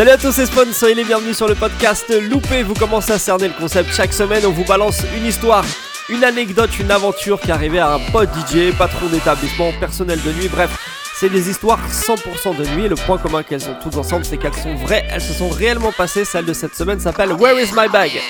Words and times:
Salut 0.00 0.12
à 0.12 0.16
tous, 0.16 0.32
c'est 0.32 0.46
Spawn, 0.46 0.72
soyez 0.72 0.94
les 0.94 1.04
bienvenus 1.04 1.36
sur 1.36 1.46
le 1.46 1.54
podcast 1.54 2.06
Loupé. 2.08 2.62
Vous 2.62 2.72
commencez 2.72 3.12
à 3.12 3.18
cerner 3.18 3.48
le 3.48 3.52
concept. 3.52 3.92
Chaque 3.92 4.14
semaine, 4.14 4.46
on 4.46 4.50
vous 4.50 4.64
balance 4.64 5.02
une 5.14 5.26
histoire, 5.26 5.62
une 6.08 6.24
anecdote, 6.24 6.70
une 6.78 6.90
aventure 6.90 7.38
qui 7.38 7.52
arrivée 7.52 7.80
à 7.80 7.92
un 7.92 7.98
pote 8.10 8.30
DJ, 8.30 8.74
patron 8.78 9.08
d'établissement, 9.08 9.72
personnel 9.78 10.18
de 10.22 10.32
nuit, 10.32 10.48
bref. 10.48 10.70
C'est 11.16 11.28
des 11.28 11.50
histoires 11.50 11.86
100% 11.90 12.56
de 12.56 12.64
nuit. 12.74 12.88
Le 12.88 12.94
point 12.94 13.18
commun 13.18 13.42
qu'elles 13.42 13.68
ont 13.68 13.76
toutes 13.82 13.96
ensemble, 13.98 14.24
c'est 14.24 14.38
qu'elles 14.38 14.54
sont 14.54 14.74
vraies, 14.74 15.06
elles 15.10 15.20
se 15.20 15.34
sont 15.34 15.50
réellement 15.50 15.92
passées. 15.92 16.24
Celle 16.24 16.46
de 16.46 16.54
cette 16.54 16.74
semaine 16.74 16.98
s'appelle 16.98 17.34
Where 17.34 17.62
is 17.62 17.68
my 17.76 17.86
bag? 17.92 18.22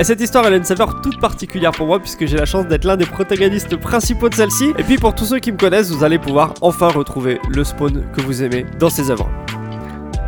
Et 0.00 0.04
cette 0.04 0.20
histoire, 0.20 0.46
elle 0.46 0.52
a 0.52 0.56
une 0.56 0.62
saveur 0.64 1.00
toute 1.00 1.18
particulière 1.18 1.72
pour 1.72 1.88
moi 1.88 1.98
puisque 1.98 2.24
j'ai 2.24 2.36
la 2.36 2.44
chance 2.44 2.68
d'être 2.68 2.84
l'un 2.84 2.96
des 2.96 3.04
protagonistes 3.04 3.76
principaux 3.76 4.28
de 4.28 4.34
celle-ci. 4.36 4.72
Et 4.78 4.84
puis 4.84 4.96
pour 4.96 5.12
tous 5.12 5.24
ceux 5.24 5.40
qui 5.40 5.50
me 5.50 5.56
connaissent, 5.56 5.90
vous 5.90 6.04
allez 6.04 6.20
pouvoir 6.20 6.54
enfin 6.60 6.86
retrouver 6.86 7.40
le 7.48 7.64
spawn 7.64 8.04
que 8.12 8.20
vous 8.20 8.44
aimez 8.44 8.64
dans 8.78 8.90
ces 8.90 9.10
œuvres. 9.10 9.28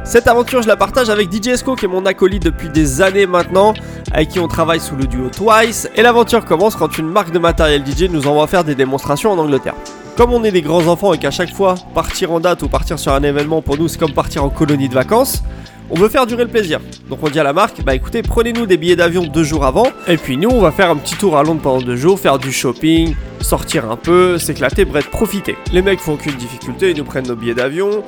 Cette 0.02 0.26
aventure, 0.26 0.60
je 0.60 0.66
la 0.66 0.76
partage 0.76 1.08
avec 1.08 1.32
DJ 1.32 1.48
Esco, 1.50 1.76
qui 1.76 1.84
est 1.84 1.88
mon 1.88 2.04
acolyte 2.04 2.42
depuis 2.42 2.68
des 2.68 3.00
années 3.00 3.26
maintenant, 3.26 3.72
avec 4.10 4.30
qui 4.30 4.40
on 4.40 4.48
travaille 4.48 4.80
sous 4.80 4.96
le 4.96 5.06
duo 5.06 5.28
Twice. 5.28 5.88
Et 5.94 6.02
l'aventure 6.02 6.44
commence 6.44 6.74
quand 6.74 6.98
une 6.98 7.08
marque 7.08 7.30
de 7.30 7.38
matériel 7.38 7.84
DJ 7.86 8.10
nous 8.10 8.26
envoie 8.26 8.48
faire 8.48 8.64
des 8.64 8.74
démonstrations 8.74 9.30
en 9.30 9.38
Angleterre. 9.38 9.76
Comme 10.16 10.32
on 10.32 10.42
est 10.42 10.50
des 10.50 10.62
grands 10.62 10.88
enfants 10.88 11.14
et 11.14 11.18
qu'à 11.18 11.30
chaque 11.30 11.54
fois, 11.54 11.76
partir 11.94 12.32
en 12.32 12.40
date 12.40 12.64
ou 12.64 12.68
partir 12.68 12.98
sur 12.98 13.12
un 13.12 13.22
événement 13.22 13.62
pour 13.62 13.78
nous, 13.78 13.86
c'est 13.86 14.00
comme 14.00 14.14
partir 14.14 14.42
en 14.42 14.50
colonie 14.50 14.88
de 14.88 14.94
vacances, 14.94 15.44
on 15.90 15.96
veut 15.96 16.08
faire 16.08 16.26
durer 16.26 16.44
le 16.44 16.50
plaisir. 16.50 16.80
Donc 17.08 17.18
on 17.22 17.28
dit 17.28 17.40
à 17.40 17.44
la 17.44 17.52
marque, 17.52 17.82
bah 17.82 17.94
écoutez, 17.94 18.22
prenez-nous 18.22 18.66
des 18.66 18.76
billets 18.76 18.96
d'avion 18.96 19.24
deux 19.24 19.44
jours 19.44 19.64
avant, 19.64 19.86
et 20.06 20.16
puis 20.16 20.36
nous, 20.36 20.50
on 20.50 20.60
va 20.60 20.70
faire 20.70 20.90
un 20.90 20.96
petit 20.96 21.16
tour 21.16 21.36
à 21.36 21.42
Londres 21.42 21.60
pendant 21.62 21.82
deux 21.82 21.96
jours, 21.96 22.18
faire 22.18 22.38
du 22.38 22.52
shopping, 22.52 23.14
sortir 23.40 23.90
un 23.90 23.96
peu, 23.96 24.38
s'éclater, 24.38 24.84
bref, 24.84 25.10
profiter. 25.10 25.56
Les 25.72 25.82
mecs 25.82 26.00
font 26.00 26.14
aucune 26.14 26.34
difficulté, 26.34 26.90
ils 26.90 26.96
nous 26.96 27.04
prennent 27.04 27.26
nos 27.26 27.36
billets 27.36 27.54
d'avion, 27.54 28.04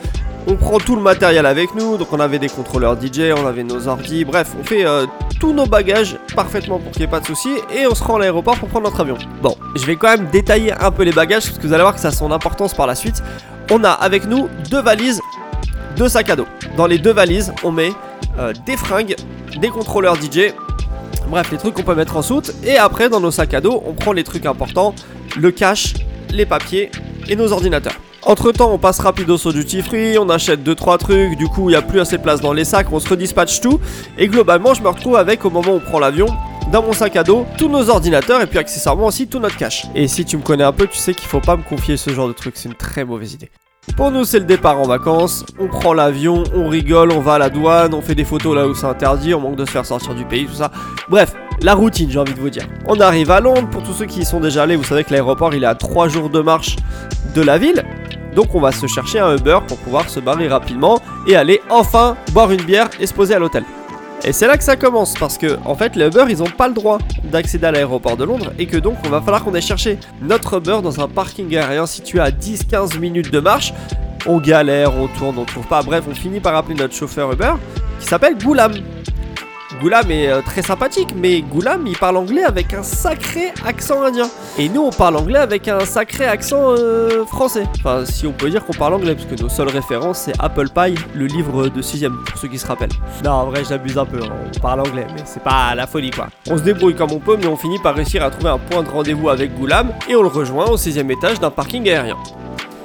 on 0.47 0.55
prend 0.55 0.78
tout 0.78 0.97
le 0.97 1.03
matériel 1.03 1.47
avec 1.47 1.75
nous, 1.75 1.97
donc 1.97 2.12
on 2.12 2.20
avait 2.20 2.38
des 2.38 2.48
contrôleurs 2.48 2.97
DJ, 3.00 3.33
on 3.36 3.47
avait 3.47 3.64
nos 3.64 3.88
ordi, 3.88 4.25
bref, 4.25 4.53
on 4.60 4.64
fait 4.64 4.84
euh, 4.84 5.06
tous 5.41 5.53
nos 5.53 5.66
bagages 5.66 6.19
parfaitement 6.34 6.78
pour 6.78 6.91
qu'il 6.92 7.00
n'y 7.00 7.05
ait 7.05 7.10
pas 7.10 7.20
de 7.20 7.27
soucis, 7.27 7.56
et 7.75 7.86
on 7.86 7.94
se 7.94 8.03
rend 8.03 8.16
à 8.16 8.20
l'aéroport 8.20 8.56
pour 8.56 8.69
prendre 8.69 8.84
notre 8.84 9.00
avion. 9.00 9.16
Bon, 9.42 9.56
je 9.75 9.84
vais 9.84 9.97
quand 9.97 10.08
même 10.08 10.28
détailler 10.30 10.72
un 10.72 10.91
peu 10.91 11.03
les 11.03 11.12
bagages, 11.12 11.47
parce 11.47 11.58
que 11.58 11.66
vous 11.66 11.72
allez 11.72 11.83
voir 11.83 11.94
que 11.94 12.00
ça 12.00 12.08
a 12.08 12.12
son 12.12 12.30
importance 12.33 12.75
par 12.75 12.86
la 12.86 12.94
suite. 12.94 13.22
On 13.70 13.84
a 13.84 13.91
avec 13.91 14.27
nous 14.27 14.48
deux 14.70 14.83
valises 14.83 15.20
deux 15.96 16.08
sacs 16.08 16.30
à 16.30 16.36
dos. 16.36 16.46
Dans 16.76 16.86
les 16.86 16.98
deux 16.98 17.12
valises, 17.12 17.52
on 17.62 17.70
met 17.70 17.92
euh, 18.38 18.52
des 18.66 18.76
fringues, 18.76 19.16
des 19.60 19.68
contrôleurs 19.68 20.16
DJ, 20.16 20.52
bref, 21.28 21.50
les 21.50 21.58
trucs 21.58 21.74
qu'on 21.74 21.82
peut 21.82 21.94
mettre 21.94 22.16
en 22.16 22.22
soute. 22.22 22.52
Et 22.64 22.76
après, 22.76 23.08
dans 23.08 23.20
nos 23.20 23.30
sacs 23.30 23.54
à 23.54 23.60
dos, 23.60 23.82
on 23.86 23.92
prend 23.92 24.12
les 24.12 24.24
trucs 24.24 24.46
importants, 24.46 24.94
le 25.36 25.50
cash, 25.50 25.94
les 26.30 26.46
papiers 26.46 26.90
et 27.28 27.36
nos 27.36 27.52
ordinateurs. 27.52 27.94
Entre 28.24 28.52
temps, 28.52 28.72
on 28.72 28.78
passe 28.78 29.00
rapido 29.00 29.36
au 29.36 29.52
duty 29.52 29.82
free, 29.82 30.16
on 30.16 30.28
achète 30.28 30.62
2-3 30.62 30.98
trucs, 30.98 31.36
du 31.36 31.48
coup, 31.48 31.70
il 31.70 31.72
n'y 31.72 31.76
a 31.76 31.82
plus 31.82 31.98
assez 31.98 32.18
de 32.18 32.22
place 32.22 32.40
dans 32.40 32.52
les 32.52 32.64
sacs, 32.64 32.86
on 32.92 33.00
se 33.00 33.08
redispatche 33.08 33.60
tout. 33.60 33.80
Et 34.16 34.28
globalement, 34.28 34.74
je 34.74 34.82
me 34.82 34.88
retrouve 34.88 35.16
avec, 35.16 35.44
au 35.44 35.50
moment 35.50 35.72
où 35.72 35.76
on 35.76 35.80
prend 35.80 35.98
l'avion, 35.98 36.26
dans 36.70 36.82
mon 36.82 36.92
sac 36.92 37.16
à 37.16 37.24
dos, 37.24 37.46
tous 37.58 37.68
nos 37.68 37.90
ordinateurs 37.90 38.40
et 38.40 38.46
puis 38.46 38.58
accessoirement 38.58 39.06
aussi 39.06 39.26
tout 39.26 39.40
notre 39.40 39.56
cash. 39.56 39.86
Et 39.96 40.06
si 40.06 40.24
tu 40.24 40.36
me 40.36 40.42
connais 40.42 40.64
un 40.64 40.72
peu, 40.72 40.86
tu 40.86 40.98
sais 40.98 41.14
qu'il 41.14 41.28
faut 41.28 41.40
pas 41.40 41.56
me 41.56 41.62
confier 41.62 41.96
ce 41.96 42.10
genre 42.10 42.28
de 42.28 42.32
truc, 42.32 42.54
c'est 42.56 42.68
une 42.68 42.76
très 42.76 43.04
mauvaise 43.04 43.34
idée. 43.34 43.50
Pour 43.97 44.11
nous, 44.11 44.25
c'est 44.25 44.38
le 44.38 44.44
départ 44.44 44.80
en 44.80 44.84
vacances. 44.84 45.44
On 45.58 45.69
prend 45.69 45.92
l'avion, 45.92 46.44
on 46.55 46.69
rigole, 46.69 47.12
on 47.12 47.20
va 47.20 47.34
à 47.34 47.38
la 47.38 47.50
douane, 47.50 47.94
on 47.94 48.00
fait 48.00 48.14
des 48.14 48.25
photos 48.25 48.56
là 48.56 48.66
où 48.66 48.75
c'est 48.75 48.86
interdit, 48.86 49.34
on 49.34 49.41
manque 49.41 49.56
de 49.56 49.64
se 49.64 49.70
faire 49.70 49.84
sortir 49.84 50.14
du 50.14 50.25
pays, 50.25 50.47
tout 50.47 50.55
ça. 50.55 50.70
Bref, 51.08 51.34
la 51.61 51.75
routine, 51.75 52.10
j'ai 52.10 52.19
envie 52.19 52.34
de 52.34 52.41
vous 52.41 52.50
dire. 52.50 52.66
On 52.86 52.98
arrive 53.00 53.30
à 53.30 53.41
Londres. 53.41 53.69
Pour 53.70 53.83
tous 53.83 53.92
ceux 53.92 54.06
qui 54.06 54.20
y 54.20 54.25
sont 54.25 54.41
déjà 54.41 54.62
allés, 54.62 54.77
vous 54.77 54.84
savez 54.84 55.05
que 55.05 55.10
l'aéroport 55.10 55.55
il 55.55 55.62
est 55.62 55.66
à 55.66 55.75
3 55.75 56.08
jours 56.08 56.30
de 56.30 56.41
marche 56.41 56.77
de 57.34 57.42
la 57.42 57.58
ville. 57.58 57.84
Donc 58.34 58.55
on 58.55 58.60
va 58.60 58.72
se 58.72 58.86
chercher 58.86 59.19
un 59.19 59.36
Uber 59.36 59.58
pour 59.69 59.78
pouvoir 59.78 60.08
se 60.08 60.19
barrer 60.19 60.48
rapidement 60.48 61.00
et 61.27 61.36
aller 61.36 61.60
enfin 61.69 62.16
boire 62.32 62.50
une 62.50 62.62
bière 62.62 62.88
et 62.99 63.06
se 63.06 63.12
poser 63.12 63.34
à 63.34 63.38
l'hôtel. 63.38 63.64
Et 64.25 64.33
c'est 64.33 64.47
là 64.47 64.56
que 64.56 64.62
ça 64.62 64.77
commence, 64.77 65.15
parce 65.15 65.37
que 65.37 65.59
en 65.65 65.75
fait 65.75 65.97
les 65.97 66.06
Uber 66.06 66.27
ils 66.28 66.43
ont 66.43 66.47
pas 66.47 66.69
le 66.69 66.75
droit 66.75 66.99
d'accéder 67.25 67.66
à 67.66 67.72
l'aéroport 67.72 68.16
de 68.16 68.22
Londres 68.22 68.53
et 68.56 68.66
que 68.66 68.77
donc 68.77 68.97
on 69.05 69.09
va 69.09 69.21
falloir 69.21 69.43
qu'on 69.43 69.53
aille 69.55 69.62
chercher 69.62 69.99
notre 70.21 70.59
Uber 70.59 70.78
dans 70.81 71.00
un 71.00 71.09
parking 71.09 71.56
aérien 71.56 71.87
situé 71.87 72.21
à 72.21 72.31
10-15 72.31 72.99
minutes 73.00 73.32
de 73.32 73.41
marche. 73.41 73.75
On 74.27 74.38
galère, 74.38 74.97
on 74.97 75.09
tourne, 75.09 75.38
on 75.38 75.44
trouve 75.44 75.66
pas, 75.66 75.82
bref 75.82 76.05
on 76.09 76.15
finit 76.15 76.38
par 76.38 76.55
appeler 76.55 76.77
notre 76.77 76.94
chauffeur 76.94 77.32
Uber 77.32 77.55
qui 77.99 78.06
s'appelle 78.06 78.38
Goulam. 78.38 78.75
Goulam 79.81 80.10
est 80.10 80.28
euh, 80.28 80.41
très 80.43 80.62
sympathique, 80.62 81.10
mais 81.16 81.41
Goulam 81.41 81.87
il 81.87 81.97
parle 81.97 82.16
anglais 82.16 82.44
avec 82.44 82.75
un 82.75 82.83
sacré 82.83 83.53
accent 83.65 84.03
indien. 84.03 84.28
Et 84.59 84.69
nous 84.69 84.83
on 84.83 84.91
parle 84.91 85.16
anglais 85.16 85.38
avec 85.38 85.69
un 85.69 85.81
sacré 85.81 86.25
accent 86.27 86.71
euh, 86.71 87.25
français. 87.27 87.65
Enfin, 87.78 88.05
si 88.05 88.27
on 88.27 88.32
peut 88.32 88.50
dire 88.50 88.65
qu'on 88.65 88.72
parle 88.72 88.94
anglais, 88.94 89.15
parce 89.15 89.27
que 89.27 89.41
nos 89.43 89.49
seules 89.49 89.69
références 89.69 90.22
c'est 90.27 90.34
Apple 90.38 90.69
Pie, 90.69 90.94
le 91.15 91.27
livre 91.27 91.69
de 91.69 91.82
6ème, 91.82 92.22
pour 92.25 92.38
ceux 92.38 92.49
qui 92.49 92.59
se 92.59 92.66
rappellent. 92.66 92.91
Non, 93.25 93.31
en 93.31 93.47
vrai, 93.47 93.62
j'abuse 93.69 93.99
un 93.99 94.06
peu, 94.06 94.19
hein. 94.22 94.32
on 94.56 94.61
parle 94.61 94.81
anglais, 94.81 95.06
mais 95.15 95.22
c'est 95.25 95.43
pas 95.43 95.75
la 95.75 95.87
folie 95.87 96.11
quoi. 96.11 96.28
On 96.50 96.59
se 96.59 96.62
débrouille 96.62 96.94
comme 96.94 97.12
on 97.12 97.21
peut, 97.21 97.37
mais 97.41 97.47
on 97.47 97.56
finit 97.56 97.78
par 97.78 97.94
réussir 97.94 98.22
à 98.25 98.31
trouver 98.31 98.50
un 98.50 98.59
point 98.59 98.82
de 98.82 98.88
rendez-vous 98.88 99.28
avec 99.28 99.56
Goulam 99.59 99.93
et 100.09 100.16
on 100.16 100.22
le 100.22 100.28
rejoint 100.28 100.66
au 100.66 100.77
16ème 100.77 101.11
étage 101.11 101.41
d'un 101.41 101.50
parking 101.50 101.88
aérien. 101.88 102.16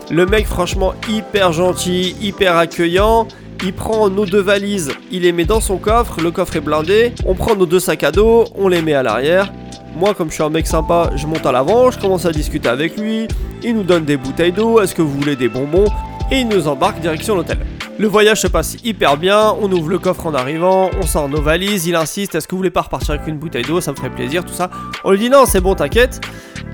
Le 0.10 0.26
mec, 0.26 0.48
franchement, 0.48 0.94
hyper 1.10 1.52
gentil, 1.52 2.16
hyper 2.22 2.56
accueillant. 2.56 3.28
Il 3.64 3.74
prend 3.74 4.10
nos 4.10 4.26
deux 4.26 4.42
valises, 4.42 4.92
il 5.12 5.24
les 5.24 5.32
met 5.32 5.46
dans 5.46 5.60
son 5.60 5.78
coffre, 5.78 6.22
le 6.22 6.32
coffre 6.32 6.56
est 6.56 6.62
blindé, 6.62 7.14
on 7.26 7.34
prend 7.34 7.56
nos 7.56 7.66
deux 7.66 7.80
sacs 7.80 8.04
à 8.04 8.12
dos, 8.12 8.46
on 8.56 8.68
les 8.68 8.82
met 8.82 8.94
à 8.94 9.02
l'arrière. 9.02 9.52
Moi, 9.96 10.14
comme 10.14 10.30
je 10.30 10.36
suis 10.36 10.44
un 10.44 10.50
mec 10.50 10.68
sympa, 10.68 11.10
je 11.16 11.26
monte 11.26 11.46
à 11.46 11.52
l'avant, 11.52 11.90
je 11.90 12.00
commence 12.00 12.26
à 12.26 12.32
discuter 12.32 12.70
avec 12.70 12.98
lui, 12.98 13.28
il 13.64 13.76
nous 13.76 13.84
donne 13.84 14.06
des 14.06 14.16
bouteilles 14.16 14.52
d'eau, 14.52 14.80
est-ce 14.80 14.94
que 14.94 15.02
vous 15.02 15.12
voulez 15.12 15.36
des 15.36 15.50
bonbons 15.50 15.88
Et 16.32 16.42
il 16.42 16.48
nous 16.48 16.68
embarque 16.68 17.00
direction 17.00 17.36
l'hôtel. 17.36 17.58
Le 17.98 18.08
voyage 18.08 18.42
se 18.42 18.48
passe 18.48 18.78
hyper 18.84 19.18
bien, 19.18 19.56
on 19.60 19.72
ouvre 19.72 19.90
le 19.90 19.98
coffre 19.98 20.28
en 20.28 20.36
arrivant, 20.36 20.92
on 21.02 21.08
sort 21.08 21.28
nos 21.28 21.42
valises, 21.42 21.88
il 21.88 21.96
insiste, 21.96 22.36
est-ce 22.36 22.48
que 22.48 22.52
vous 22.52 22.60
voulez 22.60 22.70
pas 22.70 22.82
repartir 22.82 23.16
avec 23.16 23.26
une 23.28 23.38
bouteille 23.38 23.64
d'eau, 23.64 23.82
ça 23.82 23.92
me 23.92 23.98
ferait 23.98 24.12
plaisir, 24.12 24.46
tout 24.46 24.54
ça. 24.54 24.70
On 25.04 25.12
lui 25.12 25.18
dit 25.18 25.32
non, 25.32 25.46
c'est 25.48 25.62
bon, 25.62 25.74
t'inquiète. 25.74 26.22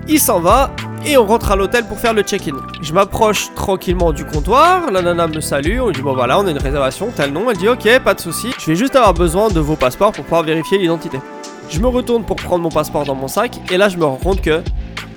Il 0.10 0.20
s'en 0.20 0.42
va, 0.42 0.72
et 1.06 1.18
on 1.18 1.26
rentre 1.26 1.52
à 1.52 1.56
l'hôtel 1.56 1.86
pour 1.86 2.00
faire 2.00 2.14
le 2.14 2.22
check-in. 2.22 2.56
Je 2.82 2.94
m'approche 2.94 3.54
tranquillement 3.56 4.12
du 4.14 4.26
comptoir, 4.26 4.92
la 4.92 5.02
nana 5.02 5.28
me 5.28 5.42
salue, 5.42 5.80
on 5.80 5.88
lui 5.88 5.94
dit 5.94 6.02
bon 6.02 6.14
voilà, 6.14 6.40
on 6.40 6.48
a 6.48 6.52
une 6.52 6.58
réservation, 6.58 7.12
tel 7.16 7.32
nom, 7.32 7.50
elle 7.50 7.58
dit 7.58 7.68
ok, 7.68 8.00
pas 8.00 8.14
de 8.14 8.22
souci, 8.22 8.52
je 8.60 8.66
vais 8.68 8.76
juste 8.76 8.96
avoir 8.96 9.14
besoin 9.14 9.50
de 9.50 9.60
vos 9.60 9.76
passeports 9.76 10.12
pour 10.12 10.24
pouvoir 10.24 10.44
vérifier 10.44 10.78
l'identité. 10.78 11.20
Je 11.70 11.80
me 11.80 11.88
retourne 11.88 12.24
pour 12.24 12.36
prendre 12.36 12.64
mon 12.64 12.70
passeport 12.70 13.06
dans 13.06 13.16
mon 13.16 13.28
sac, 13.28 13.60
et 13.72 13.78
là 13.78 13.90
je 13.90 13.98
me 13.98 14.06
rends 14.06 14.18
compte 14.18 14.42
que, 14.42 14.62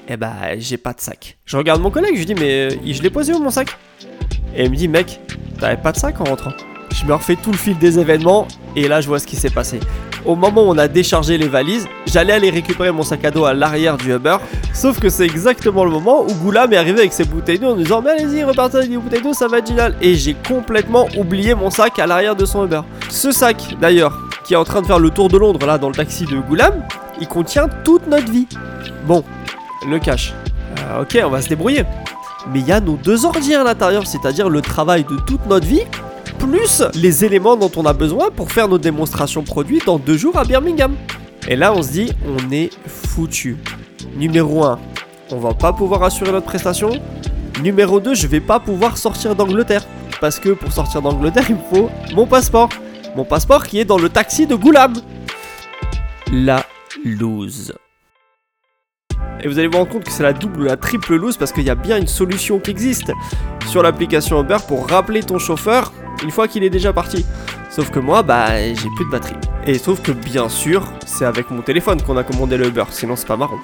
eh 0.08 0.16
bah, 0.16 0.32
j'ai 0.58 0.76
pas 0.76 0.92
de 0.92 1.00
sac. 1.00 1.38
Je 1.44 1.56
regarde 1.56 1.80
mon 1.80 1.90
collègue, 1.90 2.14
je 2.14 2.18
lui 2.20 2.26
dis 2.26 2.34
mais 2.34 2.70
euh, 2.70 2.76
je 2.84 3.02
l'ai 3.02 3.10
posé 3.10 3.32
où 3.32 3.38
mon 3.38 3.50
sac? 3.50 3.76
Et 4.54 4.64
il 4.64 4.70
me 4.70 4.76
dit 4.76 4.88
mec, 4.88 5.20
t'avais 5.60 5.76
pas 5.76 5.92
de 5.92 5.98
sac 5.98 6.20
en 6.20 6.24
rentrant. 6.24 6.52
Je 6.94 7.04
me 7.04 7.12
refais 7.12 7.36
tout 7.36 7.50
le 7.50 7.58
fil 7.58 7.76
des 7.78 7.98
événements, 7.98 8.48
et 8.74 8.88
là 8.88 9.00
je 9.00 9.08
vois 9.08 9.18
ce 9.18 9.26
qui 9.26 9.36
s'est 9.36 9.50
passé. 9.50 9.80
Au 10.26 10.34
moment 10.34 10.64
où 10.64 10.70
on 10.70 10.78
a 10.78 10.88
déchargé 10.88 11.38
les 11.38 11.46
valises, 11.46 11.86
j'allais 12.04 12.32
aller 12.32 12.50
récupérer 12.50 12.90
mon 12.90 13.02
sac 13.02 13.24
à 13.24 13.30
dos 13.30 13.44
à 13.44 13.54
l'arrière 13.54 13.96
du 13.96 14.12
Uber. 14.12 14.38
Sauf 14.74 14.98
que 14.98 15.08
c'est 15.08 15.24
exactement 15.24 15.84
le 15.84 15.90
moment 15.92 16.24
où 16.24 16.34
Goulam 16.34 16.72
est 16.72 16.76
arrivé 16.76 16.98
avec 16.98 17.12
ses 17.12 17.24
bouteilles 17.24 17.60
d'eau 17.60 17.68
en 17.68 17.76
disant 17.76 18.02
Mais 18.02 18.10
allez-y, 18.10 18.42
repartez 18.42 18.78
avec 18.78 18.90
des 18.90 18.96
bouteilles 18.96 19.22
d'eau, 19.22 19.32
ça 19.32 19.46
va 19.46 19.58
être 19.58 19.68
génial. 19.68 19.94
Et 20.02 20.16
j'ai 20.16 20.34
complètement 20.34 21.06
oublié 21.16 21.54
mon 21.54 21.70
sac 21.70 22.00
à 22.00 22.06
l'arrière 22.08 22.34
de 22.34 22.44
son 22.44 22.64
Uber. 22.64 22.80
Ce 23.08 23.30
sac, 23.30 23.76
d'ailleurs, 23.80 24.18
qui 24.44 24.54
est 24.54 24.56
en 24.56 24.64
train 24.64 24.82
de 24.82 24.86
faire 24.86 24.98
le 24.98 25.10
tour 25.10 25.28
de 25.28 25.38
Londres 25.38 25.64
là 25.64 25.78
dans 25.78 25.88
le 25.88 25.94
taxi 25.94 26.24
de 26.24 26.38
Goulam, 26.38 26.74
il 27.20 27.28
contient 27.28 27.68
toute 27.84 28.08
notre 28.08 28.30
vie. 28.30 28.48
Bon, 29.06 29.22
le 29.88 30.00
cash. 30.00 30.34
Euh, 30.80 31.02
ok, 31.02 31.18
on 31.24 31.30
va 31.30 31.40
se 31.40 31.48
débrouiller. 31.48 31.84
Mais 32.52 32.60
il 32.60 32.66
y 32.66 32.72
a 32.72 32.80
nos 32.80 32.96
deux 32.96 33.24
ordi 33.24 33.54
à 33.54 33.62
l'intérieur, 33.62 34.06
c'est-à-dire 34.06 34.48
le 34.48 34.60
travail 34.60 35.04
de 35.04 35.16
toute 35.26 35.46
notre 35.46 35.66
vie 35.66 35.82
plus 36.46 36.82
les 36.94 37.24
éléments 37.24 37.56
dont 37.56 37.70
on 37.76 37.84
a 37.86 37.92
besoin 37.92 38.30
pour 38.30 38.52
faire 38.52 38.68
nos 38.68 38.78
démonstrations 38.78 39.42
produits 39.42 39.80
dans 39.84 39.98
deux 39.98 40.16
jours 40.16 40.36
à 40.38 40.44
Birmingham. 40.44 40.94
Et 41.48 41.56
là, 41.56 41.72
on 41.72 41.82
se 41.82 41.90
dit, 41.90 42.12
on 42.26 42.50
est 42.50 42.70
foutu. 42.86 43.56
Numéro 44.16 44.64
1, 44.64 44.78
on 45.32 45.38
va 45.38 45.54
pas 45.54 45.72
pouvoir 45.72 46.02
assurer 46.02 46.32
notre 46.32 46.46
prestation. 46.46 46.90
Numéro 47.62 48.00
2, 48.00 48.14
je 48.14 48.26
vais 48.26 48.40
pas 48.40 48.60
pouvoir 48.60 48.96
sortir 48.96 49.34
d'Angleterre. 49.34 49.84
Parce 50.20 50.38
que 50.38 50.50
pour 50.50 50.72
sortir 50.72 51.02
d'Angleterre, 51.02 51.44
il 51.48 51.56
me 51.56 51.60
faut 51.72 51.90
mon 52.14 52.26
passeport. 52.26 52.68
Mon 53.16 53.24
passeport 53.24 53.66
qui 53.66 53.80
est 53.80 53.84
dans 53.84 53.98
le 53.98 54.08
taxi 54.08 54.46
de 54.46 54.54
Goulam. 54.54 54.94
La 56.32 56.64
loose. 57.04 57.72
Et 59.42 59.48
vous 59.48 59.58
allez 59.58 59.68
vous 59.68 59.78
rendre 59.78 59.90
compte 59.90 60.04
que 60.04 60.10
c'est 60.10 60.22
la 60.22 60.32
double 60.32 60.60
ou 60.60 60.64
la 60.64 60.76
triple 60.76 61.16
loose 61.16 61.36
parce 61.36 61.52
qu'il 61.52 61.64
y 61.64 61.70
a 61.70 61.74
bien 61.74 61.98
une 61.98 62.06
solution 62.06 62.58
qui 62.58 62.70
existe 62.70 63.12
sur 63.68 63.82
l'application 63.82 64.40
Uber 64.42 64.56
pour 64.66 64.88
rappeler 64.88 65.22
ton 65.22 65.38
chauffeur 65.38 65.92
une 66.22 66.30
fois 66.30 66.48
qu'il 66.48 66.64
est 66.64 66.70
déjà 66.70 66.92
parti. 66.92 67.24
Sauf 67.70 67.90
que 67.90 67.98
moi, 67.98 68.22
bah, 68.22 68.56
j'ai 68.58 68.88
plus 68.96 69.04
de 69.04 69.10
batterie. 69.10 69.36
Et 69.66 69.78
sauf 69.78 70.00
que 70.00 70.12
bien 70.12 70.48
sûr, 70.48 70.92
c'est 71.04 71.24
avec 71.24 71.50
mon 71.50 71.62
téléphone 71.62 72.00
qu'on 72.00 72.16
a 72.16 72.24
commandé 72.24 72.56
le 72.56 72.68
Uber, 72.68 72.84
sinon 72.90 73.16
c'est 73.16 73.26
pas 73.26 73.36
marrant. 73.36 73.58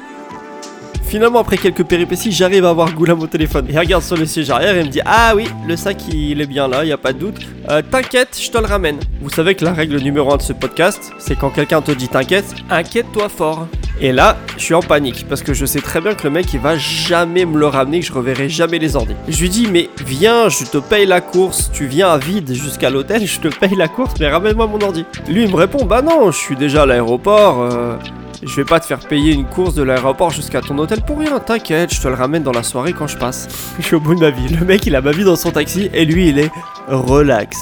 Finalement, 1.12 1.40
après 1.40 1.58
quelques 1.58 1.84
péripéties, 1.84 2.32
j'arrive 2.32 2.64
à 2.64 2.70
avoir 2.70 2.92
Goulam 2.94 3.20
au 3.20 3.26
téléphone. 3.26 3.66
Il 3.68 3.78
regarde 3.78 4.02
sur 4.02 4.16
le 4.16 4.24
siège 4.24 4.48
arrière 4.48 4.76
et 4.76 4.80
il 4.80 4.86
me 4.86 4.90
dit 4.90 5.02
Ah 5.04 5.34
oui, 5.36 5.46
le 5.68 5.76
sac 5.76 6.08
il 6.08 6.40
est 6.40 6.46
bien 6.46 6.68
là, 6.68 6.86
y 6.86 6.92
a 6.92 6.96
pas 6.96 7.12
de 7.12 7.18
doute. 7.18 7.38
Euh, 7.68 7.82
t'inquiète, 7.82 8.38
je 8.40 8.50
te 8.50 8.56
le 8.56 8.64
ramène. 8.64 8.98
Vous 9.20 9.28
savez 9.28 9.54
que 9.54 9.62
la 9.62 9.74
règle 9.74 9.98
numéro 9.98 10.32
1 10.32 10.38
de 10.38 10.42
ce 10.42 10.54
podcast, 10.54 11.12
c'est 11.18 11.36
quand 11.36 11.50
quelqu'un 11.50 11.82
te 11.82 11.92
dit 11.92 12.08
t'inquiète, 12.08 12.54
inquiète-toi 12.70 13.28
fort. 13.28 13.68
Et 14.04 14.10
là, 14.10 14.36
je 14.56 14.64
suis 14.64 14.74
en 14.74 14.80
panique 14.80 15.26
parce 15.28 15.42
que 15.42 15.54
je 15.54 15.64
sais 15.64 15.80
très 15.80 16.00
bien 16.00 16.14
que 16.14 16.24
le 16.24 16.30
mec 16.30 16.52
il 16.52 16.58
va 16.58 16.76
jamais 16.76 17.44
me 17.44 17.56
le 17.56 17.66
ramener, 17.66 18.00
que 18.00 18.06
je 18.06 18.12
reverrai 18.12 18.48
jamais 18.48 18.80
les 18.80 18.96
ordi. 18.96 19.14
Je 19.28 19.40
lui 19.40 19.48
dis 19.48 19.68
mais 19.70 19.88
viens, 20.04 20.48
je 20.48 20.64
te 20.64 20.78
paye 20.78 21.06
la 21.06 21.20
course, 21.20 21.70
tu 21.72 21.86
viens 21.86 22.08
à 22.08 22.18
vide 22.18 22.52
jusqu'à 22.52 22.90
l'hôtel, 22.90 23.24
je 23.24 23.38
te 23.38 23.46
paye 23.46 23.76
la 23.76 23.86
course, 23.86 24.14
mais 24.18 24.28
ramène-moi 24.28 24.66
mon 24.66 24.80
ordi. 24.80 25.04
Lui 25.28 25.44
il 25.44 25.50
me 25.50 25.54
répond 25.54 25.84
bah 25.84 26.02
non, 26.02 26.32
je 26.32 26.36
suis 26.36 26.56
déjà 26.56 26.82
à 26.82 26.86
l'aéroport. 26.86 27.62
euh, 27.62 27.94
je 28.42 28.56
vais 28.56 28.64
pas 28.64 28.80
te 28.80 28.86
faire 28.86 28.98
payer 28.98 29.32
une 29.32 29.44
course 29.44 29.74
de 29.74 29.84
l'aéroport 29.84 30.30
jusqu'à 30.30 30.60
ton 30.60 30.76
hôtel 30.78 31.02
pour 31.02 31.20
rien, 31.20 31.38
t'inquiète, 31.38 31.94
je 31.94 32.00
te 32.00 32.08
le 32.08 32.14
ramène 32.14 32.42
dans 32.42 32.50
la 32.50 32.64
soirée 32.64 32.94
quand 32.94 33.06
je 33.06 33.16
passe. 33.16 33.46
Je 33.78 33.84
suis 33.86 33.94
au 33.94 34.00
bout 34.00 34.16
de 34.16 34.20
ma 34.20 34.30
vie. 34.30 34.48
Le 34.48 34.66
mec 34.66 34.84
il 34.84 34.96
a 34.96 35.00
ma 35.00 35.12
vie 35.12 35.22
dans 35.22 35.36
son 35.36 35.52
taxi 35.52 35.90
et 35.94 36.04
lui 36.04 36.30
il 36.30 36.40
est 36.40 36.50
relax. 36.88 37.56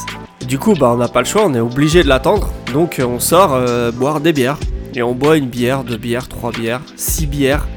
Du 0.48 0.58
coup 0.58 0.72
bah 0.72 0.90
on 0.94 0.96
n'a 0.96 1.08
pas 1.08 1.20
le 1.20 1.26
choix, 1.26 1.42
on 1.44 1.52
est 1.52 1.60
obligé 1.60 2.02
de 2.02 2.08
l'attendre. 2.08 2.50
Donc 2.72 2.98
euh, 2.98 3.04
on 3.04 3.20
sort 3.20 3.52
euh, 3.52 3.92
boire 3.92 4.20
des 4.20 4.32
bières. 4.32 4.56
Et 4.94 5.02
on 5.02 5.14
boit 5.14 5.36
une 5.36 5.46
bière, 5.46 5.84
deux 5.84 5.96
bières, 5.96 6.28
trois 6.28 6.50
bières, 6.50 6.80
six 6.96 7.26
bières. 7.26 7.68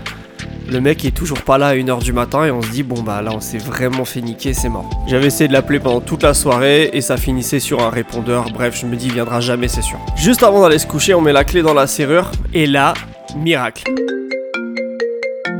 Le 0.70 0.80
mec 0.80 1.06
est 1.06 1.12
toujours 1.12 1.42
pas 1.42 1.58
là 1.58 1.68
à 1.68 1.76
1h 1.76 2.04
du 2.04 2.14
matin 2.14 2.46
et 2.46 2.52
on 2.52 2.62
se 2.62 2.70
dit 2.70 2.84
bon 2.84 3.02
bah 3.02 3.22
là 3.22 3.32
on 3.34 3.42
s'est 3.42 3.58
vraiment 3.58 4.06
fait 4.06 4.22
niquer, 4.22 4.54
c'est 4.54 4.70
mort. 4.70 4.90
J'avais 5.08 5.28
essayé 5.28 5.48
de 5.48 5.54
l'appeler 5.54 5.80
pendant 5.80 6.02
toute 6.02 6.24
la 6.24 6.34
soirée 6.34 6.90
et 6.94 7.02
ça 7.02 7.18
finissait 7.18 7.60
sur 7.60 7.84
un 7.84 7.90
répondeur, 7.90 8.50
bref 8.52 8.78
je 8.80 8.86
me 8.88 8.96
dis 8.96 9.10
viendra 9.10 9.42
jamais 9.42 9.68
c'est 9.68 9.82
sûr. 9.82 10.00
Juste 10.16 10.42
avant 10.42 10.62
d'aller 10.62 10.80
se 10.80 10.88
coucher 10.88 11.14
on 11.14 11.22
met 11.22 11.34
la 11.34 11.44
clé 11.44 11.62
dans 11.62 11.74
la 11.74 11.86
serrure 11.86 12.32
et 12.54 12.66
là, 12.66 12.94
miracle. 13.36 13.84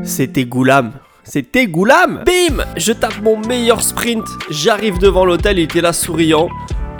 C'était 0.02 0.46
Goulam. 0.46 0.92
C'était 1.22 1.66
Goulam 1.66 2.22
Bim 2.26 2.64
Je 2.76 2.92
tape 2.92 3.22
mon 3.22 3.38
meilleur 3.46 3.82
sprint, 3.82 4.26
j'arrive 4.50 4.98
devant 4.98 5.24
l'hôtel, 5.24 5.58
il 5.58 5.64
était 5.64 5.82
là 5.82 5.92
souriant. 5.92 6.48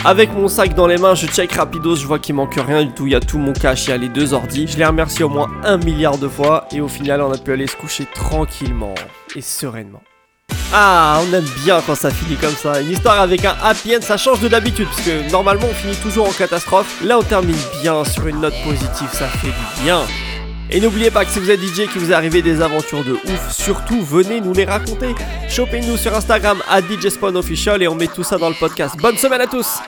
Avec 0.05 0.31
mon 0.33 0.47
sac 0.47 0.75
dans 0.75 0.85
les 0.85 0.97
mains, 0.97 1.15
je 1.15 1.25
check 1.25 1.53
rapidos, 1.53 1.95
je 1.95 2.05
vois 2.05 2.19
qu'il 2.19 2.35
manque 2.35 2.53
rien 2.55 2.83
du 2.83 2.91
tout, 2.91 3.07
il 3.07 3.13
y 3.13 3.15
a 3.15 3.19
tout 3.19 3.39
mon 3.39 3.53
cash, 3.53 3.87
il 3.87 3.89
y 3.89 3.93
a 3.93 3.97
les 3.97 4.07
deux 4.07 4.35
ordis. 4.35 4.67
Je 4.67 4.77
l'ai 4.77 4.85
remercié 4.85 5.25
au 5.25 5.29
moins 5.29 5.49
un 5.63 5.77
milliard 5.77 6.19
de 6.19 6.27
fois 6.27 6.67
et 6.71 6.79
au 6.79 6.87
final 6.87 7.23
on 7.23 7.31
a 7.31 7.39
pu 7.39 7.51
aller 7.51 7.65
se 7.65 7.75
coucher 7.75 8.05
tranquillement 8.13 8.93
et 9.35 9.41
sereinement. 9.41 10.03
Ah, 10.71 11.19
on 11.27 11.33
aime 11.33 11.47
bien 11.63 11.81
quand 11.87 11.95
ça 11.95 12.11
finit 12.11 12.35
comme 12.35 12.53
ça. 12.53 12.81
Une 12.81 12.91
histoire 12.91 13.19
avec 13.19 13.43
un 13.45 13.55
happy 13.63 13.95
end, 13.95 14.01
ça 14.01 14.17
change 14.17 14.41
de 14.41 14.47
d'habitude, 14.47 14.85
parce 14.85 15.01
que 15.01 15.31
normalement 15.31 15.65
on 15.71 15.73
finit 15.73 15.95
toujours 15.95 16.29
en 16.29 16.33
catastrophe. 16.33 17.01
Là 17.03 17.17
on 17.17 17.23
termine 17.23 17.57
bien 17.81 18.05
sur 18.05 18.27
une 18.27 18.41
note 18.41 18.53
positive, 18.63 19.09
ça 19.11 19.25
fait 19.25 19.47
du 19.47 19.83
bien. 19.83 20.01
Et 20.71 20.79
n'oubliez 20.79 21.11
pas 21.11 21.25
que 21.25 21.31
si 21.31 21.39
vous 21.39 21.51
êtes 21.51 21.61
DJ 21.61 21.87
qui 21.91 21.99
vous 21.99 22.11
arrivé 22.11 22.41
des 22.41 22.61
aventures 22.61 23.03
de 23.03 23.13
ouf, 23.13 23.51
surtout 23.51 24.01
venez 24.01 24.41
nous 24.41 24.53
les 24.53 24.65
raconter. 24.65 25.13
Chopez-nous 25.47 25.97
sur 25.97 26.13
Instagram 26.13 26.61
à 26.69 26.81
DJSpawnOfficial 26.81 27.83
et 27.83 27.87
on 27.87 27.95
met 27.95 28.07
tout 28.07 28.23
ça 28.23 28.37
dans 28.37 28.49
le 28.49 28.55
podcast. 28.55 28.95
Bonne 28.99 29.17
semaine 29.17 29.41
à 29.41 29.47
tous. 29.47 29.79